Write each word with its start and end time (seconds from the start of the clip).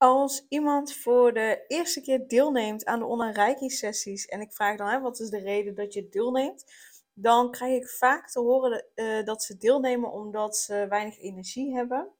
Als 0.00 0.46
iemand 0.48 0.94
voor 0.94 1.32
de 1.32 1.64
eerste 1.66 2.00
keer 2.00 2.28
deelneemt 2.28 2.84
aan 2.84 2.98
de 2.98 3.04
online 3.04 3.70
sessies 3.70 4.26
en 4.26 4.40
ik 4.40 4.52
vraag 4.52 4.76
dan 4.76 4.88
hè, 4.88 5.00
wat 5.00 5.20
is 5.20 5.30
de 5.30 5.38
reden 5.38 5.74
dat 5.74 5.92
je 5.92 6.08
deelneemt, 6.08 6.64
dan 7.12 7.50
krijg 7.50 7.82
ik 7.82 7.88
vaak 7.88 8.30
te 8.30 8.40
horen 8.40 8.86
uh, 8.94 9.24
dat 9.24 9.42
ze 9.42 9.56
deelnemen 9.56 10.12
omdat 10.12 10.56
ze 10.56 10.86
weinig 10.88 11.18
energie 11.18 11.74
hebben 11.74 12.10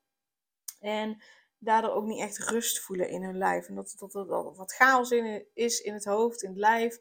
en 0.80 1.22
daardoor 1.58 1.90
ook 1.90 2.04
niet 2.04 2.20
echt 2.20 2.38
rust 2.38 2.80
voelen 2.80 3.08
in 3.08 3.22
hun 3.22 3.38
lijf. 3.38 3.68
En 3.68 3.74
dat, 3.74 3.94
dat, 3.98 4.56
wat 4.56 4.72
chaos 4.72 5.10
in, 5.10 5.46
is 5.54 5.80
in 5.80 5.94
het 5.94 6.04
hoofd, 6.04 6.42
in 6.42 6.48
het 6.48 6.58
lijf, 6.58 6.98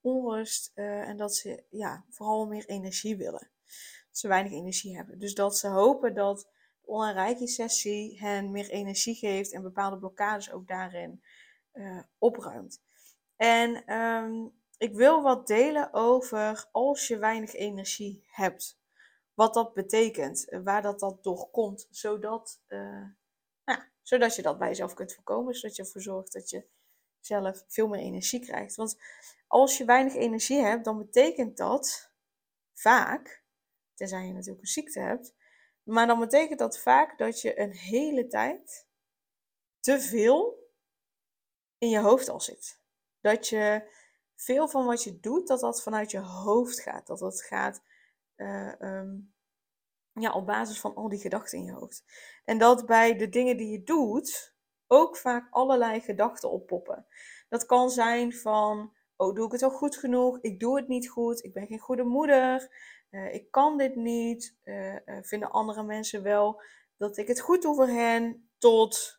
onrust 0.00 0.72
uh, 0.74 1.08
en 1.08 1.16
dat 1.16 1.34
ze 1.34 1.64
ja, 1.68 2.04
vooral 2.08 2.46
meer 2.46 2.66
energie 2.66 3.16
willen. 3.16 3.50
Dat 4.08 4.18
ze 4.18 4.28
weinig 4.28 4.52
energie 4.52 4.96
hebben. 4.96 5.18
Dus 5.18 5.34
dat 5.34 5.58
ze 5.58 5.68
hopen 5.68 6.14
dat 6.14 6.48
online 6.90 7.12
reiki 7.12 7.46
sessie 7.46 8.18
hen 8.20 8.50
meer 8.50 8.70
energie 8.70 9.14
geeft 9.14 9.52
en 9.52 9.62
bepaalde 9.62 9.98
blokkades 9.98 10.52
ook 10.52 10.68
daarin 10.68 11.22
uh, 11.72 12.02
opruimt. 12.18 12.82
En 13.36 13.96
um, 13.96 14.52
ik 14.78 14.94
wil 14.94 15.22
wat 15.22 15.46
delen 15.46 15.92
over 15.92 16.68
als 16.72 17.08
je 17.08 17.18
weinig 17.18 17.54
energie 17.54 18.24
hebt. 18.26 18.78
Wat 19.34 19.54
dat 19.54 19.74
betekent, 19.74 20.46
waar 20.62 20.82
dat, 20.82 21.00
dat 21.00 21.22
door 21.22 21.50
komt, 21.50 21.86
zodat, 21.90 22.60
uh, 22.68 23.06
nou, 23.64 23.80
zodat 24.02 24.36
je 24.36 24.42
dat 24.42 24.58
bij 24.58 24.68
jezelf 24.68 24.94
kunt 24.94 25.14
voorkomen. 25.14 25.54
Zodat 25.54 25.76
je 25.76 25.82
ervoor 25.82 26.02
zorgt 26.02 26.32
dat 26.32 26.50
je 26.50 26.66
zelf 27.20 27.64
veel 27.66 27.88
meer 27.88 28.00
energie 28.00 28.40
krijgt. 28.40 28.74
Want 28.74 29.00
als 29.46 29.78
je 29.78 29.84
weinig 29.84 30.14
energie 30.14 30.60
hebt, 30.60 30.84
dan 30.84 30.98
betekent 30.98 31.56
dat 31.56 32.10
vaak, 32.74 33.44
tenzij 33.94 34.26
je 34.26 34.32
natuurlijk 34.32 34.60
een 34.60 34.66
ziekte 34.66 35.00
hebt, 35.00 35.34
maar 35.82 36.06
dan 36.06 36.18
betekent 36.18 36.58
dat 36.58 36.80
vaak 36.80 37.18
dat 37.18 37.40
je 37.40 37.60
een 37.60 37.72
hele 37.72 38.26
tijd 38.26 38.88
te 39.80 40.00
veel 40.00 40.68
in 41.78 41.88
je 41.88 41.98
hoofd 41.98 42.28
al 42.28 42.40
zit. 42.40 42.80
Dat 43.20 43.48
je 43.48 43.90
veel 44.36 44.68
van 44.68 44.86
wat 44.86 45.04
je 45.04 45.20
doet, 45.20 45.48
dat 45.48 45.60
dat 45.60 45.82
vanuit 45.82 46.10
je 46.10 46.18
hoofd 46.18 46.80
gaat. 46.80 47.06
Dat 47.06 47.18
dat 47.18 47.42
gaat 47.42 47.82
uh, 48.36 48.72
um, 48.80 49.34
ja, 50.12 50.32
op 50.32 50.46
basis 50.46 50.80
van 50.80 50.94
al 50.94 51.08
die 51.08 51.20
gedachten 51.20 51.58
in 51.58 51.64
je 51.64 51.72
hoofd. 51.72 52.04
En 52.44 52.58
dat 52.58 52.86
bij 52.86 53.16
de 53.16 53.28
dingen 53.28 53.56
die 53.56 53.70
je 53.70 53.82
doet 53.82 54.54
ook 54.86 55.16
vaak 55.16 55.46
allerlei 55.50 56.00
gedachten 56.00 56.50
oppoppen. 56.50 57.06
Dat 57.48 57.66
kan 57.66 57.90
zijn 57.90 58.32
van, 58.32 58.92
oh 59.16 59.34
doe 59.34 59.46
ik 59.46 59.52
het 59.52 59.60
wel 59.60 59.70
goed 59.70 59.96
genoeg? 59.96 60.38
Ik 60.40 60.60
doe 60.60 60.76
het 60.76 60.88
niet 60.88 61.08
goed. 61.08 61.44
Ik 61.44 61.52
ben 61.52 61.66
geen 61.66 61.78
goede 61.78 62.04
moeder. 62.04 62.68
Uh, 63.10 63.34
ik 63.34 63.50
kan 63.50 63.78
dit 63.78 63.94
niet. 63.94 64.56
Uh, 64.64 64.94
uh, 64.94 64.98
vinden 65.20 65.50
andere 65.50 65.82
mensen 65.82 66.22
wel 66.22 66.62
dat 66.96 67.16
ik 67.16 67.28
het 67.28 67.40
goed 67.40 67.62
doe 67.62 67.74
voor 67.74 67.88
hen? 67.88 68.50
Tot 68.58 69.18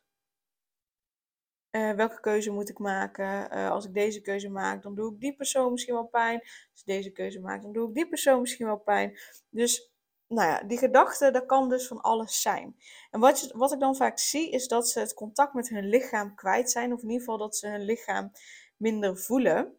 welke 1.71 2.19
keuze 2.19 2.51
moet 2.51 2.69
ik 2.69 2.79
maken? 2.79 3.49
als 3.49 3.85
ik 3.85 3.93
deze 3.93 4.21
keuze 4.21 4.49
maak, 4.49 4.83
dan 4.83 4.95
doe 4.95 5.13
ik 5.13 5.19
die 5.19 5.35
persoon 5.35 5.71
misschien 5.71 5.93
wel 5.93 6.07
pijn. 6.07 6.39
Als 6.39 6.79
ik 6.79 6.85
deze 6.85 7.11
keuze 7.11 7.39
maak, 7.39 7.61
dan 7.61 7.71
doe 7.73 7.87
ik 7.87 7.93
die 7.93 8.07
persoon 8.07 8.41
misschien 8.41 8.65
wel 8.65 8.77
pijn. 8.79 9.19
Dus 9.49 9.91
nou 10.27 10.47
ja, 10.47 10.63
die 10.63 10.77
gedachte, 10.77 11.31
dat 11.31 11.45
kan 11.45 11.69
dus 11.69 11.87
van 11.87 12.01
alles 12.01 12.41
zijn. 12.41 12.75
En 13.09 13.19
wat, 13.19 13.39
je, 13.39 13.57
wat 13.57 13.71
ik 13.71 13.79
dan 13.79 13.95
vaak 13.95 14.19
zie, 14.19 14.51
is 14.51 14.67
dat 14.67 14.89
ze 14.89 14.99
het 14.99 15.13
contact 15.13 15.53
met 15.53 15.69
hun 15.69 15.85
lichaam 15.85 16.35
kwijt 16.35 16.71
zijn. 16.71 16.93
Of 16.93 17.01
in 17.01 17.09
ieder 17.09 17.19
geval 17.19 17.37
dat 17.37 17.55
ze 17.55 17.67
hun 17.67 17.81
lichaam 17.81 18.31
minder 18.77 19.17
voelen. 19.17 19.75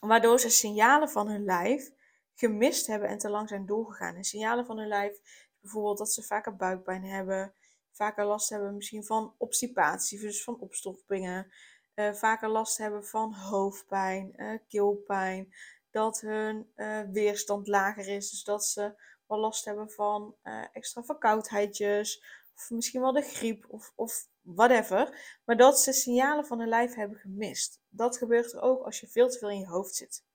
Waardoor 0.00 0.40
ze 0.40 0.50
signalen 0.50 1.08
van 1.08 1.28
hun 1.28 1.44
lijf 1.44 1.90
gemist 2.38 2.86
hebben 2.86 3.08
en 3.08 3.18
te 3.18 3.30
lang 3.30 3.48
zijn 3.48 3.66
doorgegaan. 3.66 4.14
En 4.14 4.24
signalen 4.24 4.66
van 4.66 4.78
hun 4.78 4.88
lijf, 4.88 5.20
bijvoorbeeld 5.60 5.98
dat 5.98 6.12
ze 6.12 6.22
vaker 6.22 6.56
buikpijn 6.56 7.04
hebben, 7.04 7.54
vaker 7.92 8.24
last 8.24 8.48
hebben 8.48 8.74
misschien 8.74 9.04
van 9.04 9.34
obstipatie, 9.38 10.20
dus 10.20 10.44
van 10.44 10.60
opstoppingen, 10.60 11.52
uh, 11.94 12.12
vaker 12.12 12.48
last 12.48 12.78
hebben 12.78 13.04
van 13.04 13.34
hoofdpijn, 13.34 14.32
uh, 14.36 14.58
keelpijn, 14.68 15.54
dat 15.90 16.20
hun 16.20 16.72
uh, 16.76 17.00
weerstand 17.12 17.66
lager 17.66 18.08
is, 18.08 18.30
dus 18.30 18.44
dat 18.44 18.64
ze 18.64 19.00
wel 19.26 19.38
last 19.38 19.64
hebben 19.64 19.90
van 19.90 20.36
extra 20.72 21.02
verkoudheidjes, 21.02 22.24
of 22.54 22.70
misschien 22.70 23.00
wel 23.00 23.12
de 23.12 23.22
griep 23.22 23.64
of, 23.68 23.92
of 23.94 24.28
whatever, 24.40 25.38
maar 25.44 25.56
dat 25.56 25.80
ze 25.80 25.92
signalen 25.92 26.46
van 26.46 26.58
hun 26.58 26.68
lijf 26.68 26.94
hebben 26.94 27.18
gemist. 27.18 27.80
Dat 27.88 28.16
gebeurt 28.16 28.52
er 28.52 28.60
ook 28.60 28.84
als 28.84 29.00
je 29.00 29.08
veel 29.08 29.28
te 29.28 29.38
veel 29.38 29.50
in 29.50 29.58
je 29.58 29.66
hoofd 29.66 29.94
zit. 29.94 30.26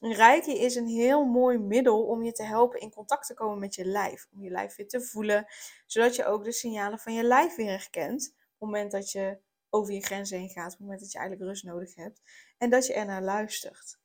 Reiki 0.00 0.58
is 0.58 0.74
een 0.74 0.86
heel 0.86 1.24
mooi 1.24 1.58
middel 1.58 2.06
om 2.06 2.22
je 2.22 2.32
te 2.32 2.42
helpen 2.42 2.80
in 2.80 2.90
contact 2.90 3.26
te 3.26 3.34
komen 3.34 3.58
met 3.58 3.74
je 3.74 3.84
lijf. 3.84 4.28
Om 4.32 4.42
je 4.42 4.50
lijf 4.50 4.76
weer 4.76 4.88
te 4.88 5.00
voelen, 5.00 5.46
zodat 5.86 6.16
je 6.16 6.24
ook 6.24 6.44
de 6.44 6.52
signalen 6.52 6.98
van 6.98 7.14
je 7.14 7.22
lijf 7.22 7.54
weer 7.54 7.70
herkent. 7.70 8.28
Op 8.28 8.36
het 8.36 8.58
moment 8.58 8.90
dat 8.90 9.10
je 9.10 9.38
over 9.70 9.94
je 9.94 10.04
grenzen 10.04 10.38
heen 10.38 10.48
gaat, 10.48 10.64
op 10.64 10.70
het 10.70 10.80
moment 10.80 11.00
dat 11.00 11.12
je 11.12 11.18
eigenlijk 11.18 11.48
rust 11.48 11.64
nodig 11.64 11.94
hebt. 11.94 12.20
En 12.58 12.70
dat 12.70 12.86
je 12.86 12.94
er 12.94 13.06
naar 13.06 13.22
luistert. 13.22 13.98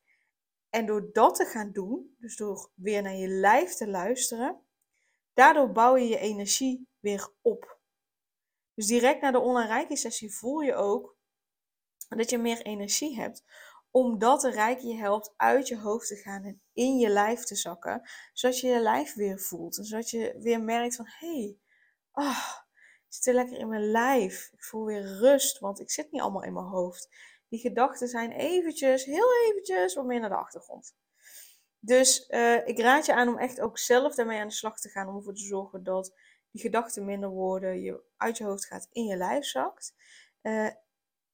En 0.70 0.86
door 0.86 1.10
dat 1.14 1.36
te 1.36 1.46
gaan 1.46 1.72
doen, 1.72 2.16
dus 2.20 2.36
door 2.36 2.72
weer 2.74 3.02
naar 3.02 3.16
je 3.16 3.28
lijf 3.28 3.74
te 3.74 3.88
luisteren, 3.88 4.62
daardoor 5.34 5.72
bouw 5.72 5.96
je 5.96 6.08
je 6.08 6.18
energie 6.18 6.88
weer 7.00 7.34
op. 7.42 7.80
Dus 8.74 8.88
direct 8.88 9.22
na 9.22 9.32
de 9.32 9.40
online 9.40 9.74
reiki 9.74 9.98
sessie 9.98 10.36
voel 10.36 10.60
je 10.60 10.76
ook 10.76 11.18
dat 12.08 12.30
je 12.30 12.38
meer 12.38 12.62
energie 12.62 13.16
hebt 13.16 13.44
omdat 13.92 14.42
de 14.42 14.52
rijk 14.52 14.80
je 14.80 14.96
helpt 14.96 15.34
uit 15.38 15.68
je 15.68 15.78
hoofd 15.78 16.08
te 16.08 16.16
gaan 16.16 16.44
en 16.44 16.62
in 16.74 16.98
je 16.98 17.10
lijf 17.10 17.44
te 17.44 17.56
zakken. 17.56 18.10
Zodat 18.34 18.60
je 18.60 18.68
je 18.68 18.80
lijf 18.80 19.14
weer 19.14 19.40
voelt. 19.40 19.78
En 19.78 19.84
zodat 19.84 20.10
je 20.10 20.36
weer 20.40 20.62
merkt 20.62 20.96
van, 20.96 21.08
hé, 21.08 21.28
hey, 21.28 21.58
oh, 22.12 22.48
ik 23.08 23.14
zit 23.14 23.26
weer 23.26 23.34
lekker 23.34 23.58
in 23.58 23.68
mijn 23.68 23.92
lijf. 23.92 24.50
Ik 24.54 24.64
voel 24.64 24.86
weer 24.86 25.04
rust, 25.04 25.60
want 25.60 25.80
ik 25.80 25.92
zit 25.92 26.12
niet 26.12 26.22
allemaal 26.22 26.44
in 26.44 26.54
mijn 26.54 26.66
hoofd. 26.66 27.10
Die 27.48 27.60
gedachten 27.60 28.08
zijn 28.08 28.32
eventjes, 28.32 29.06
heel 29.06 29.30
eventjes, 29.50 29.96
wat 29.96 30.06
meer 30.06 30.20
naar 30.20 30.30
de 30.30 30.36
achtergrond. 30.36 30.96
Dus 31.80 32.30
uh, 32.30 32.68
ik 32.68 32.80
raad 32.80 33.06
je 33.06 33.14
aan 33.14 33.28
om 33.28 33.38
echt 33.38 33.62
ook 33.62 33.78
zelf 33.78 34.16
daarmee 34.16 34.40
aan 34.40 34.48
de 34.48 34.54
slag 34.54 34.80
te 34.80 34.90
gaan. 34.90 35.08
Om 35.08 35.16
ervoor 35.16 35.34
te 35.34 35.44
zorgen 35.44 35.84
dat 35.84 36.14
die 36.52 36.62
gedachten 36.62 37.06
minder 37.06 37.30
worden. 37.30 37.82
Je 37.82 38.04
uit 38.18 38.38
je 38.38 38.44
hoofd 38.44 38.66
gaat, 38.66 38.88
in 38.92 39.06
je 39.06 39.16
lijf 39.16 39.46
zakt. 39.46 39.96
Uh, 40.42 40.70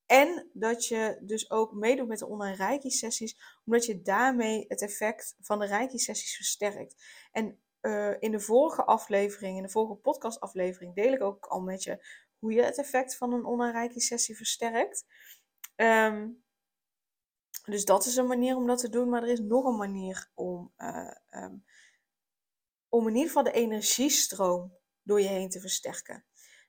en 0.08 0.50
dat 0.54 0.88
je 0.88 1.18
dus 1.22 1.50
ook 1.50 1.74
meedoet 1.74 2.08
met 2.08 2.20
de 2.20 2.28
online 2.28 2.56
Reiki-sessies, 2.56 3.60
omdat 3.66 3.86
je 3.86 4.02
daarmee 4.02 4.66
het 4.68 4.82
effect 4.82 5.36
van 5.42 5.60
de 5.60 5.66
Reiki-sessies 5.66 6.36
versterkt. 6.36 7.04
En 7.32 7.60
uh, 7.82 8.16
in 8.20 8.32
de 8.32 8.40
vorige 8.40 8.84
aflevering, 8.84 9.58
in 9.58 9.64
de 9.64 9.70
vorige 9.70 9.96
podcastaflevering, 9.96 10.96
deel 10.96 11.14
ik 11.14 11.22
ook 11.22 11.46
al 11.46 11.62
met 11.62 11.84
je 11.84 12.06
hoe 12.40 12.54
je 12.54 12.64
het 12.64 12.78
effect 12.78 13.16
van 13.16 13.34
een 13.34 13.46
online 13.46 13.72
Reiki-sessie 13.72 14.36
versterkt. 14.36 15.06
Um, 15.76 16.44
dus 17.66 17.86
dat 17.86 18.06
is 18.06 18.16
een 18.16 18.28
manier 18.28 18.56
om 18.56 18.68
dat 18.68 18.80
te 18.80 18.90
doen, 18.90 19.10
maar 19.10 19.24
er 19.24 19.30
is 19.30 19.40
nog 19.40 19.66
een 19.66 19.78
manier 19.78 20.30
om, 20.34 20.74
uh, 20.78 21.12
um, 21.30 21.66
om 22.90 23.08
in 23.08 23.14
ieder 23.14 23.28
geval 23.28 23.44
de 23.44 23.52
energiestroom 23.52 24.78
door 25.04 25.22
je 25.22 25.28
heen 25.28 25.50
te 25.50 25.60
versterken. 25.60 26.26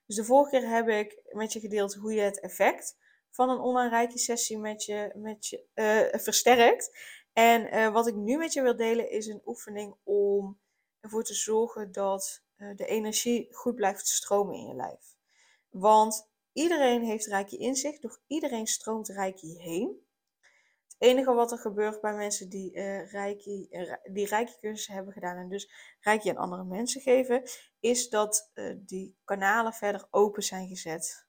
Dus 0.07 0.17
de 0.17 0.25
vorige 0.25 0.51
keer 0.51 0.69
heb 0.69 0.89
ik 0.89 1.23
met 1.33 1.53
je 1.53 1.61
gedeeld 1.61 1.95
hoe 1.95 2.13
je 2.13 2.21
het 2.21 2.41
effect 2.41 2.97
van 3.31 3.51
een 3.51 3.59
online 3.59 3.91
reiki 3.91 4.19
sessie 4.19 4.59
met 4.59 4.85
je, 4.85 5.13
met 5.15 5.47
je 5.47 5.65
uh, 5.75 6.21
versterkt. 6.21 6.97
En 7.33 7.75
uh, 7.75 7.93
wat 7.93 8.07
ik 8.07 8.15
nu 8.15 8.37
met 8.37 8.53
je 8.53 8.63
wil 8.63 8.77
delen 8.77 9.11
is 9.11 9.27
een 9.27 9.43
oefening 9.47 9.97
om 10.03 10.61
ervoor 11.01 11.25
te 11.25 11.35
zorgen 11.35 11.93
dat 11.93 12.43
uh, 12.57 12.77
de 12.77 12.87
energie 12.87 13.49
goed 13.51 13.75
blijft 13.75 14.07
stromen 14.07 14.55
in 14.55 14.67
je 14.67 14.75
lijf. 14.75 15.17
Want 15.69 16.31
iedereen 16.53 17.03
heeft 17.03 17.27
reiki 17.27 17.57
in 17.57 17.75
zich, 17.75 17.99
door 17.99 18.21
iedereen 18.27 18.67
stroomt 18.67 19.09
reiki 19.09 19.59
heen. 19.59 20.07
Het 20.85 20.97
enige 21.09 21.33
wat 21.33 21.53
er 21.53 21.59
gebeurt 21.59 22.01
bij 22.01 22.15
mensen 22.15 22.49
die 22.49 22.75
uh, 22.75 23.11
reiki, 23.11 23.69
die 24.13 24.27
reiki 24.27 24.53
cursussen 24.61 24.95
hebben 24.95 25.13
gedaan 25.13 25.37
en 25.37 25.49
dus 25.49 25.71
reiki 26.01 26.29
aan 26.31 26.37
andere 26.37 26.65
mensen 26.65 27.01
geven, 27.01 27.43
is 27.81 28.09
dat 28.09 28.51
die 28.77 29.17
kanalen 29.25 29.73
verder 29.73 30.07
open 30.11 30.43
zijn 30.43 30.69
gezet 30.69 31.28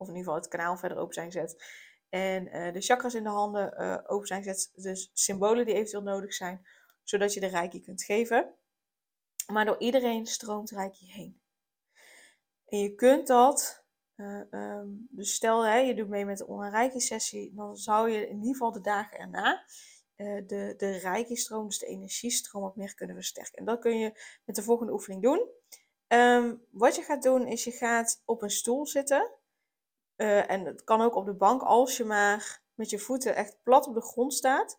of 0.00 0.08
in 0.08 0.14
ieder 0.16 0.32
geval 0.32 0.34
het 0.34 0.48
kanaal 0.48 0.76
verder 0.76 0.98
open 0.98 1.14
zijn 1.14 1.32
gezet. 1.32 1.64
En 2.08 2.46
uh, 2.46 2.72
de 2.72 2.80
chakras 2.80 3.14
in 3.14 3.22
de 3.22 3.28
handen 3.28 3.74
uh, 3.82 3.98
open 4.06 4.26
zijn 4.26 4.42
gezet. 4.42 4.70
Dus 4.74 5.10
symbolen 5.12 5.64
die 5.64 5.74
eventueel 5.74 6.02
nodig 6.02 6.34
zijn. 6.34 6.66
Zodat 7.02 7.34
je 7.34 7.40
de 7.40 7.46
reiki 7.46 7.80
kunt 7.80 8.02
geven. 8.02 8.54
Maar 9.46 9.64
door 9.64 9.78
iedereen 9.78 10.26
stroomt 10.26 10.70
reiki 10.70 11.12
heen. 11.12 11.40
En 12.66 12.78
je 12.78 12.94
kunt 12.94 13.26
dat 13.26 13.84
ehm, 14.16 14.86
dus 14.90 15.34
stel 15.34 15.66
hè, 15.66 15.76
je 15.76 15.94
doet 15.94 16.08
mee 16.08 16.24
met 16.24 16.38
de 16.38 16.46
online 16.46 17.00
sessie, 17.00 17.54
dan 17.54 17.76
zou 17.76 18.10
je 18.10 18.28
in 18.28 18.36
ieder 18.36 18.52
geval 18.52 18.72
de 18.72 18.80
dagen 18.80 19.18
erna 19.18 19.64
de, 20.46 20.74
de 20.76 20.90
reiki-stroom, 20.90 21.66
dus 21.66 21.78
de 21.78 21.86
energiestroom, 21.86 22.62
wat 22.62 22.76
meer 22.76 22.94
kunnen 22.94 23.16
versterken. 23.16 23.58
En 23.58 23.64
dat 23.64 23.80
kun 23.80 23.98
je 23.98 24.20
met 24.44 24.56
de 24.56 24.62
volgende 24.62 24.92
oefening 24.92 25.22
doen. 25.22 25.48
Ehm, 26.06 26.54
wat 26.70 26.96
je 26.96 27.02
gaat 27.02 27.22
doen 27.22 27.46
is 27.46 27.64
je 27.64 27.70
gaat 27.70 28.22
op 28.24 28.42
een 28.42 28.50
stoel 28.50 28.86
zitten. 28.86 29.39
En 30.20 30.64
het 30.64 30.84
kan 30.84 31.00
ook 31.00 31.14
op 31.14 31.24
de 31.24 31.34
bank 31.34 31.62
als 31.62 31.96
je 31.96 32.04
maar 32.04 32.62
met 32.74 32.90
je 32.90 32.98
voeten 32.98 33.34
echt 33.34 33.62
plat 33.62 33.86
op 33.86 33.94
de 33.94 34.02
grond 34.02 34.34
staat. 34.34 34.78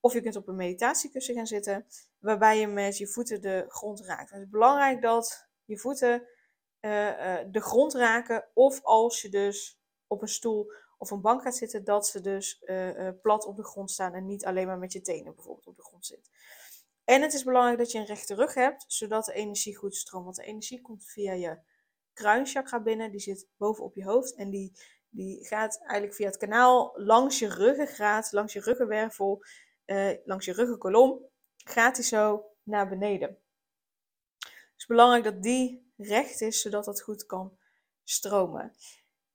Of 0.00 0.12
je 0.12 0.20
kunt 0.20 0.36
op 0.36 0.48
een 0.48 0.56
meditatiekussen 0.56 1.34
gaan 1.34 1.46
zitten, 1.46 1.86
waarbij 2.18 2.58
je 2.58 2.66
met 2.66 2.98
je 2.98 3.06
voeten 3.06 3.40
de 3.40 3.64
grond 3.68 4.00
raakt. 4.00 4.30
Het 4.30 4.40
is 4.40 4.48
belangrijk 4.48 5.02
dat 5.02 5.48
je 5.64 5.78
voeten 5.78 6.20
uh, 6.80 7.38
de 7.50 7.60
grond 7.60 7.94
raken. 7.94 8.48
Of 8.54 8.82
als 8.82 9.22
je 9.22 9.28
dus 9.28 9.80
op 10.06 10.22
een 10.22 10.28
stoel 10.28 10.72
of 10.98 11.10
een 11.10 11.20
bank 11.20 11.42
gaat 11.42 11.56
zitten, 11.56 11.84
dat 11.84 12.06
ze 12.06 12.20
dus 12.20 12.64
plat 13.22 13.44
op 13.44 13.56
de 13.56 13.64
grond 13.64 13.90
staan 13.90 14.14
en 14.14 14.26
niet 14.26 14.44
alleen 14.44 14.66
maar 14.66 14.78
met 14.78 14.92
je 14.92 15.00
tenen 15.00 15.34
bijvoorbeeld 15.34 15.66
op 15.66 15.76
de 15.76 15.82
grond 15.82 16.06
zit. 16.06 16.30
En 17.04 17.22
het 17.22 17.32
is 17.32 17.44
belangrijk 17.44 17.78
dat 17.78 17.92
je 17.92 17.98
een 17.98 18.04
rechte 18.04 18.34
rug 18.34 18.54
hebt, 18.54 18.84
zodat 18.86 19.24
de 19.24 19.32
energie 19.32 19.76
goed 19.76 19.96
stroomt. 19.96 20.24
Want 20.24 20.36
de 20.36 20.44
energie 20.44 20.80
komt 20.80 21.04
via 21.04 21.32
je 21.32 21.58
kruinchakra 22.12 22.80
binnen, 22.80 23.10
die 23.10 23.20
zit 23.20 23.48
bovenop 23.56 23.94
je 23.94 24.04
hoofd 24.04 24.34
en 24.34 24.50
die 24.50 24.72
die 25.14 25.46
gaat 25.46 25.80
eigenlijk 25.80 26.14
via 26.14 26.26
het 26.26 26.36
kanaal 26.36 26.92
langs 26.94 27.38
je 27.38 27.48
ruggengraat, 27.48 28.32
langs 28.32 28.52
je 28.52 28.60
ruggenwervel, 28.60 29.44
uh, 29.86 30.10
langs 30.24 30.44
je 30.44 30.52
ruggenkolom, 30.52 31.20
gaat 31.56 31.94
die 31.94 32.04
zo 32.04 32.46
naar 32.62 32.88
beneden. 32.88 33.38
Het 34.38 34.74
is 34.76 34.86
belangrijk 34.86 35.24
dat 35.24 35.42
die 35.42 35.92
recht 35.96 36.40
is, 36.40 36.60
zodat 36.60 36.84
dat 36.84 37.02
goed 37.02 37.26
kan 37.26 37.58
stromen. 38.04 38.74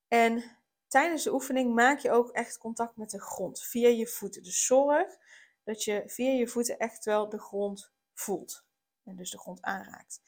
En 0.07 0.57
tijdens 0.87 1.23
de 1.23 1.33
oefening 1.33 1.75
maak 1.75 1.99
je 1.99 2.11
ook 2.11 2.31
echt 2.31 2.57
contact 2.57 2.95
met 2.95 3.09
de 3.09 3.21
grond 3.21 3.63
via 3.63 3.87
je 3.87 4.07
voeten. 4.07 4.43
Dus 4.43 4.65
zorg 4.65 5.17
dat 5.63 5.83
je 5.83 6.03
via 6.05 6.31
je 6.31 6.47
voeten 6.47 6.77
echt 6.77 7.05
wel 7.05 7.29
de 7.29 7.39
grond 7.39 7.91
voelt. 8.13 8.66
En 9.07 9.15
dus 9.15 9.31
de 9.31 9.39
grond 9.39 9.61
aanraakt. 9.61 10.21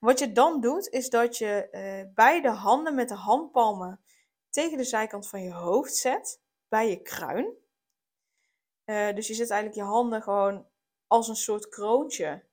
Wat 0.00 0.18
je 0.18 0.32
dan 0.32 0.60
doet, 0.60 0.88
is 0.88 1.10
dat 1.10 1.38
je 1.38 1.68
uh, 1.70 2.14
beide 2.14 2.50
handen 2.50 2.94
met 2.94 3.08
de 3.08 3.14
handpalmen 3.14 4.00
tegen 4.50 4.76
de 4.76 4.84
zijkant 4.84 5.28
van 5.28 5.42
je 5.42 5.52
hoofd 5.52 5.94
zet, 5.94 6.40
bij 6.68 6.90
je 6.90 7.02
kruin. 7.02 7.54
Uh, 8.84 9.14
dus 9.14 9.26
je 9.26 9.34
zet 9.34 9.50
eigenlijk 9.50 9.80
je 9.80 9.94
handen 9.94 10.22
gewoon 10.22 10.66
als 11.06 11.28
een 11.28 11.36
soort 11.36 11.68
kroontje 11.68 12.44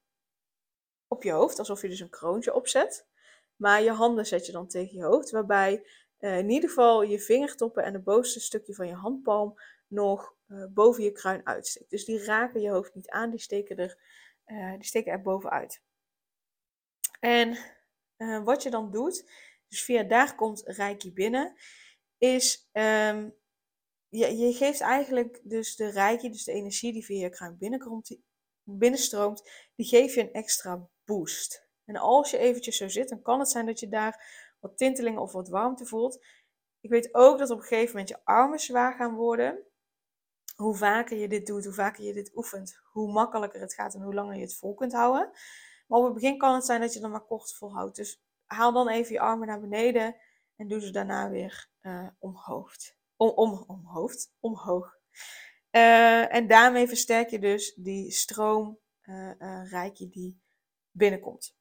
op 1.08 1.24
je 1.24 1.32
hoofd, 1.32 1.60
alsof 1.60 1.82
je 1.82 1.90
dus 1.90 2.00
een 2.00 2.10
kroontje 2.10 2.54
opzet. 2.54 3.08
Maar 3.56 3.82
je 3.82 3.92
handen 3.92 4.26
zet 4.26 4.46
je 4.46 4.52
dan 4.52 4.68
tegen 4.68 4.98
je 4.98 5.04
hoofd, 5.04 5.32
waarbij 5.32 5.86
uh, 6.20 6.38
in 6.38 6.50
ieder 6.50 6.70
geval 6.70 7.02
je 7.02 7.20
vingertoppen 7.20 7.84
en 7.84 7.94
het 7.94 8.04
bovenste 8.04 8.40
stukje 8.40 8.74
van 8.74 8.88
je 8.88 8.94
handpalm 8.94 9.60
nog 9.88 10.34
boven 10.70 11.04
je 11.04 11.12
kruin 11.12 11.46
uitsteekt. 11.46 11.90
Dus 11.90 12.06
die 12.06 12.24
raken 12.24 12.62
je 12.62 12.70
hoofd 12.70 12.96
niet 12.96 13.10
aan, 13.10 13.30
die 13.30 13.40
steken 13.40 13.78
er, 13.78 13.98
die 14.46 14.84
steken 14.84 15.12
er 15.12 15.22
bovenuit. 15.22 15.82
En 17.20 17.58
wat 18.44 18.64
je 18.64 18.70
dan 18.70 18.92
doet, 18.92 19.32
dus 19.68 19.84
via 19.84 20.04
daar 20.04 20.36
komt 20.36 20.62
Reiki 20.66 21.14
binnen 21.14 21.56
is 22.18 22.70
um, 22.72 23.36
je, 24.10 24.38
je 24.38 24.54
geeft 24.54 24.82
eigenlijk 24.82 25.42
dus 25.44 25.76
de 25.76 25.90
rijkje, 25.90 26.30
dus 26.30 26.44
de 26.44 26.52
energie 26.52 26.94
die 26.94 27.06
via 27.06 27.24
je 27.24 27.30
kruin 27.30 27.58
binnenkomt, 27.58 28.18
binnenstroomt, 28.64 29.50
die 29.76 29.86
geef 29.86 30.16
je 30.16 30.22
een 30.22 30.34
extra 30.34 30.90
boost. 31.06 31.68
En 31.86 31.96
als 31.96 32.32
je 32.32 32.38
eventjes 32.38 32.78
zo 32.78 32.88
zit, 32.88 33.10
dan 33.10 33.22
kan 33.22 33.40
het 33.40 33.50
zijn 33.50 33.66
dat 33.66 33.80
je 33.80 33.88
daar 33.90 34.26
wat 34.60 34.78
tintelingen 34.78 35.22
of 35.22 35.32
wat 35.32 35.50
warmte 35.50 35.86
voelt. 35.86 36.26
Ik 36.80 36.90
weet 36.90 37.14
ook 37.14 37.38
dat 37.38 37.50
op 37.50 37.58
een 37.58 37.64
gegeven 37.64 37.92
moment 37.92 38.10
je 38.10 38.20
armen 38.24 38.60
zwaar 38.60 38.94
gaan 38.96 39.16
worden. 39.16 39.64
Hoe 40.54 40.76
vaker 40.76 41.18
je 41.18 41.28
dit 41.28 41.48
doet, 41.48 41.64
hoe 41.66 41.74
vaker 41.74 42.04
je 42.04 42.14
dit 42.14 42.32
oefent, 42.36 42.80
hoe 42.92 43.12
makkelijker 43.12 43.62
het 43.62 43.74
gaat 43.74 43.94
en 43.94 44.02
hoe 44.02 44.14
langer 44.14 44.36
je 44.36 44.42
het 44.42 44.58
vol 44.58 44.74
kunt 44.74 44.94
houden. 44.94 45.32
Maar 45.88 46.00
op 46.00 46.06
het 46.06 46.14
begin 46.14 46.38
kan 46.38 46.56
het 46.56 46.66
zijn 46.66 46.82
dat 46.82 46.94
je 46.94 47.00
dan 47.00 47.12
maar 47.12 47.26
kort 47.26 47.54
volhoudt. 47.54 47.96
Dus 47.96 48.22
haal 48.46 48.74
dan 48.74 48.90
even 48.90 49.14
je 49.14 49.20
armen 49.20 49.48
naar 49.48 49.60
beneden 49.60 50.16
en 50.56 50.68
doe 50.68 50.82
ze 50.82 50.92
daarna 50.92 51.30
weer 51.30 51.70
uh, 51.82 52.08
omhoog. 52.20 52.74
Om, 53.16 53.30
om, 53.30 53.64
omhoofd, 53.68 54.34
omhoog. 54.40 54.98
Uh, 55.72 56.34
en 56.34 56.48
daarmee 56.48 56.88
versterk 56.88 57.30
je 57.30 57.40
dus 57.40 57.74
die 57.76 58.12
stroom 58.12 58.80
uh, 59.04 59.90
die 59.94 60.42
binnenkomt. 60.92 61.56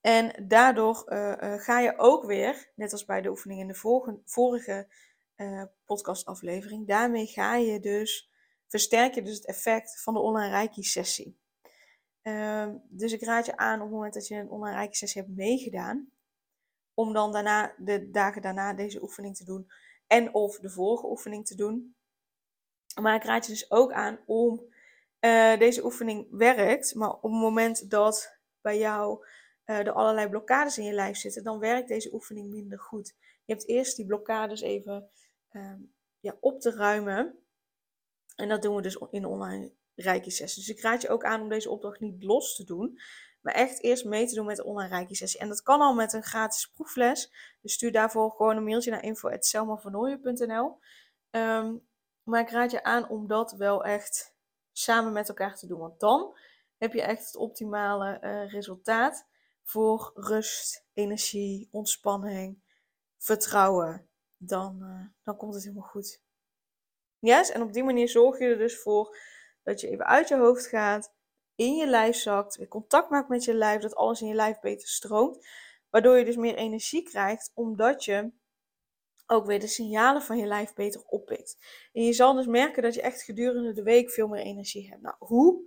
En 0.00 0.48
daardoor 0.48 1.04
ga 1.60 1.80
je 1.80 1.98
ook 1.98 2.24
weer, 2.24 2.70
net 2.74 2.92
als 2.92 3.04
bij 3.04 3.20
de 3.20 3.30
oefening 3.30 3.60
in 3.60 3.66
de 3.66 3.74
vorige, 3.74 4.20
vorige 4.24 4.88
podcastaflevering, 5.84 6.86
daarmee 6.86 7.26
ga 7.26 7.56
je 7.56 7.80
dus, 7.80 8.30
versterk 8.66 9.14
je 9.14 9.22
dus 9.22 9.34
het 9.34 9.46
effect 9.46 10.02
van 10.02 10.14
de 10.14 10.20
online 10.20 10.50
reiki 10.50 10.82
sessie. 10.82 11.38
Ehm, 12.22 12.76
dus 12.88 13.12
ik 13.12 13.22
raad 13.22 13.46
je 13.46 13.56
aan 13.56 13.78
op 13.78 13.86
het 13.86 13.94
moment 13.94 14.14
dat 14.14 14.26
je 14.26 14.34
een 14.34 14.50
online 14.50 14.76
reiki 14.76 14.94
sessie 14.94 15.22
hebt 15.22 15.34
meegedaan, 15.34 16.10
om 16.94 17.12
dan 17.12 17.32
daarna, 17.32 17.74
de 17.76 18.10
dagen 18.10 18.42
daarna 18.42 18.74
deze 18.74 19.02
oefening 19.02 19.36
te 19.36 19.44
doen. 19.44 19.70
En 20.06 20.34
of 20.34 20.58
de 20.58 20.70
vorige 20.70 21.06
oefening 21.06 21.46
te 21.46 21.54
doen. 21.54 21.96
Maar 23.00 23.14
ik 23.14 23.24
raad 23.24 23.46
je 23.46 23.52
dus 23.52 23.70
ook 23.70 23.92
aan 23.92 24.18
om 24.26 24.64
uh, 25.20 25.58
deze 25.58 25.84
oefening 25.84 26.26
werkt. 26.30 26.94
Maar 26.94 27.10
op 27.10 27.22
het 27.22 27.32
moment 27.32 27.90
dat 27.90 28.38
bij 28.60 28.78
jou 28.78 29.26
uh, 29.66 29.78
er 29.78 29.92
allerlei 29.92 30.28
blokkades 30.28 30.78
in 30.78 30.84
je 30.84 30.92
lijf 30.92 31.16
zitten, 31.16 31.44
dan 31.44 31.58
werkt 31.58 31.88
deze 31.88 32.12
oefening 32.12 32.50
minder 32.50 32.78
goed. 32.78 33.14
Je 33.44 33.52
hebt 33.52 33.68
eerst 33.68 33.96
die 33.96 34.06
blokkades 34.06 34.60
even 34.60 35.10
uh, 35.52 35.72
ja, 36.20 36.36
op 36.40 36.60
te 36.60 36.70
ruimen. 36.70 37.38
En 38.36 38.48
dat 38.48 38.62
doen 38.62 38.76
we 38.76 38.82
dus 38.82 38.96
in 39.10 39.24
online 39.24 39.72
reiki 39.94 40.30
sessies. 40.30 40.66
Dus 40.66 40.76
ik 40.76 40.82
raad 40.82 41.02
je 41.02 41.08
ook 41.08 41.24
aan 41.24 41.40
om 41.40 41.48
deze 41.48 41.70
opdracht 41.70 42.00
niet 42.00 42.24
los 42.24 42.56
te 42.56 42.64
doen. 42.64 43.00
Maar 43.40 43.54
echt 43.54 43.82
eerst 43.82 44.04
mee 44.04 44.26
te 44.26 44.34
doen 44.34 44.46
met 44.46 44.56
de 44.56 44.64
online 44.64 44.94
reiki 44.94 45.14
sessie. 45.14 45.40
En 45.40 45.48
dat 45.48 45.62
kan 45.62 45.80
al 45.80 45.94
met 45.94 46.12
een 46.12 46.22
gratis 46.22 46.66
proefles. 46.66 47.32
Dus 47.60 47.72
stuur 47.72 47.92
daarvoor 47.92 48.30
gewoon 48.30 48.56
een 48.56 48.64
mailtje 48.64 48.90
naar 48.90 49.02
info.selmavernooien.nl 49.02 50.78
um, 51.30 51.86
Maar 52.22 52.40
ik 52.40 52.50
raad 52.50 52.70
je 52.70 52.82
aan 52.82 53.08
om 53.08 53.26
dat 53.26 53.52
wel 53.52 53.84
echt 53.84 54.36
samen 54.72 55.12
met 55.12 55.28
elkaar 55.28 55.56
te 55.56 55.66
doen. 55.66 55.78
Want 55.78 56.00
dan 56.00 56.36
heb 56.76 56.92
je 56.92 57.02
echt 57.02 57.26
het 57.26 57.36
optimale 57.36 58.20
uh, 58.20 58.52
resultaat 58.52 59.26
voor 59.62 60.10
rust, 60.14 60.86
energie, 60.92 61.68
ontspanning, 61.70 62.62
vertrouwen. 63.18 64.07
Dan, 64.38 64.78
uh, 64.82 65.06
dan 65.22 65.36
komt 65.36 65.54
het 65.54 65.62
helemaal 65.62 65.88
goed. 65.88 66.22
Yes, 67.18 67.50
en 67.50 67.62
op 67.62 67.72
die 67.72 67.84
manier 67.84 68.08
zorg 68.08 68.38
je 68.38 68.44
er 68.44 68.58
dus 68.58 68.80
voor 68.80 69.18
dat 69.62 69.80
je 69.80 69.88
even 69.88 70.06
uit 70.06 70.28
je 70.28 70.36
hoofd 70.36 70.66
gaat 70.66 71.16
in 71.54 71.76
je 71.76 71.86
lijf 71.86 72.16
zakt, 72.16 72.56
weer 72.56 72.68
contact 72.68 73.10
maakt 73.10 73.28
met 73.28 73.44
je 73.44 73.54
lijf, 73.54 73.82
dat 73.82 73.94
alles 73.94 74.20
in 74.20 74.28
je 74.28 74.34
lijf 74.34 74.60
beter 74.60 74.88
stroomt. 74.88 75.46
Waardoor 75.90 76.18
je 76.18 76.24
dus 76.24 76.36
meer 76.36 76.54
energie 76.54 77.02
krijgt, 77.02 77.50
omdat 77.54 78.04
je 78.04 78.32
ook 79.26 79.46
weer 79.46 79.60
de 79.60 79.66
signalen 79.66 80.22
van 80.22 80.38
je 80.38 80.46
lijf 80.46 80.74
beter 80.74 81.04
oppikt. 81.04 81.56
En 81.92 82.02
je 82.02 82.12
zal 82.12 82.34
dus 82.34 82.46
merken 82.46 82.82
dat 82.82 82.94
je 82.94 83.02
echt 83.02 83.22
gedurende 83.22 83.72
de 83.72 83.82
week 83.82 84.10
veel 84.10 84.28
meer 84.28 84.42
energie 84.42 84.88
hebt. 84.88 85.02
Nou, 85.02 85.16
hoe 85.18 85.64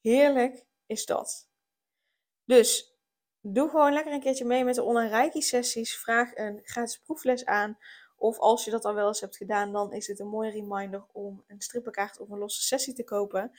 heerlijk 0.00 0.66
is 0.86 1.06
dat? 1.06 1.48
Dus 2.44 2.97
doe 3.40 3.68
gewoon 3.68 3.92
lekker 3.92 4.12
een 4.12 4.20
keertje 4.20 4.44
mee 4.44 4.64
met 4.64 4.74
de 4.74 4.82
online 4.82 5.30
sessies. 5.32 5.98
Vraag 5.98 6.36
een 6.36 6.60
gratis 6.62 6.98
proefles 6.98 7.44
aan. 7.44 7.78
Of 8.16 8.38
als 8.38 8.64
je 8.64 8.70
dat 8.70 8.84
al 8.84 8.94
wel 8.94 9.06
eens 9.06 9.20
hebt 9.20 9.36
gedaan, 9.36 9.72
dan 9.72 9.92
is 9.92 10.06
het 10.06 10.20
een 10.20 10.28
mooie 10.28 10.50
reminder 10.50 11.04
om 11.12 11.44
een 11.46 11.60
strippenkaart 11.60 12.18
of 12.18 12.30
een 12.30 12.38
losse 12.38 12.62
sessie 12.62 12.94
te 12.94 13.04
kopen. 13.04 13.50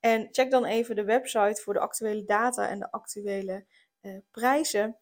En 0.00 0.28
check 0.30 0.50
dan 0.50 0.64
even 0.64 0.96
de 0.96 1.04
website 1.04 1.62
voor 1.62 1.72
de 1.72 1.80
actuele 1.80 2.24
data 2.24 2.68
en 2.68 2.78
de 2.78 2.90
actuele 2.90 3.64
uh, 4.02 4.18
prijzen. 4.30 4.96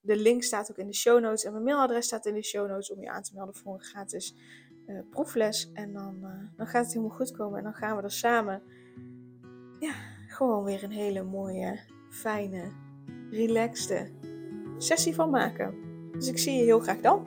De 0.00 0.16
link 0.16 0.42
staat 0.42 0.70
ook 0.70 0.78
in 0.78 0.86
de 0.86 0.94
show 0.94 1.20
notes 1.20 1.44
en 1.44 1.52
mijn 1.52 1.64
mailadres 1.64 2.06
staat 2.06 2.26
in 2.26 2.34
de 2.34 2.44
show 2.44 2.68
notes 2.68 2.90
om 2.90 3.02
je 3.02 3.10
aan 3.10 3.22
te 3.22 3.34
melden 3.34 3.54
voor 3.54 3.74
een 3.74 3.84
gratis 3.84 4.34
uh, 4.86 5.00
proefles. 5.10 5.70
En 5.72 5.92
dan, 5.92 6.18
uh, 6.22 6.56
dan 6.56 6.66
gaat 6.66 6.84
het 6.84 6.94
helemaal 6.94 7.16
goed 7.16 7.36
komen 7.36 7.58
en 7.58 7.64
dan 7.64 7.74
gaan 7.74 7.96
we 7.96 8.02
er 8.02 8.10
samen 8.10 8.62
ja, 9.78 9.94
gewoon 10.26 10.64
weer 10.64 10.84
een 10.84 10.90
hele 10.90 11.22
mooie, 11.22 11.80
fijne, 12.10 12.72
relaxte 13.30 14.08
sessie 14.78 15.14
van 15.14 15.30
maken. 15.30 15.74
Dus 16.12 16.28
ik 16.28 16.38
zie 16.38 16.56
je 16.56 16.64
heel 16.64 16.80
graag 16.80 17.00
dan. 17.00 17.26